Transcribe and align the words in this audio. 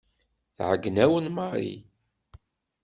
Tɛeyyen-awen 0.55 1.25
Mary. 1.35 1.73